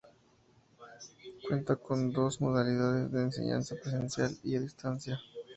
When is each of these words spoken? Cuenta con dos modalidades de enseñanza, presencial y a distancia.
Cuenta 1.47 1.75
con 1.75 2.11
dos 2.11 2.41
modalidades 2.41 3.11
de 3.11 3.21
enseñanza, 3.21 3.75
presencial 3.75 4.35
y 4.43 4.55
a 4.55 4.61
distancia. 4.61 5.19